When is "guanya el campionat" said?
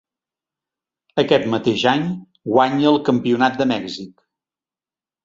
2.53-3.61